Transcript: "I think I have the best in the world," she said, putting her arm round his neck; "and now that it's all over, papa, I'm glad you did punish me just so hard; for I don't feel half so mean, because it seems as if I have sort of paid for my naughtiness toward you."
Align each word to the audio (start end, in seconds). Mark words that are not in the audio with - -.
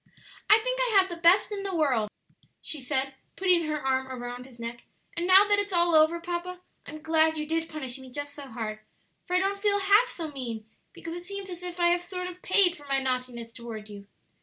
"I 0.49 0.57
think 0.57 0.79
I 0.81 0.97
have 0.99 1.09
the 1.11 1.15
best 1.21 1.51
in 1.51 1.61
the 1.61 1.75
world," 1.75 2.09
she 2.59 2.81
said, 2.81 3.13
putting 3.35 3.65
her 3.67 3.79
arm 3.79 4.07
round 4.23 4.47
his 4.47 4.59
neck; 4.59 4.81
"and 5.15 5.27
now 5.27 5.47
that 5.47 5.59
it's 5.59 5.73
all 5.73 5.93
over, 5.93 6.19
papa, 6.19 6.59
I'm 6.87 7.03
glad 7.03 7.37
you 7.37 7.45
did 7.45 7.69
punish 7.69 7.99
me 7.99 8.09
just 8.09 8.33
so 8.33 8.47
hard; 8.49 8.79
for 9.27 9.35
I 9.35 9.39
don't 9.39 9.61
feel 9.61 9.79
half 9.79 10.07
so 10.07 10.31
mean, 10.31 10.65
because 10.91 11.13
it 11.13 11.25
seems 11.25 11.51
as 11.51 11.61
if 11.61 11.79
I 11.79 11.89
have 11.89 12.01
sort 12.03 12.25
of 12.25 12.41
paid 12.41 12.75
for 12.75 12.85
my 12.87 12.97
naughtiness 12.99 13.51
toward 13.53 13.89
you." 13.89 14.07